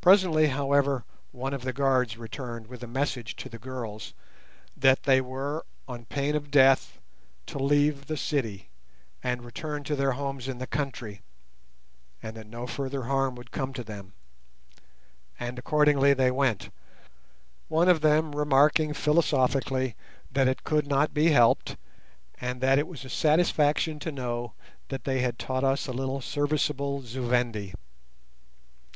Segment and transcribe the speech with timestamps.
[0.00, 4.14] Presently, however, one of the guards returned with a message to the girls
[4.76, 6.98] that they were, on pain of death,
[7.46, 8.68] to leave the city
[9.22, 11.22] and return to their homes in the country,
[12.20, 14.12] and that no further harm would come to them;
[15.38, 16.70] and accordingly they went,
[17.68, 19.94] one of them remarking philosophically
[20.32, 21.76] that it could not be helped,
[22.40, 24.52] and that it was a satisfaction to know
[24.88, 27.72] that they had taught us a little serviceable Zu Vendi.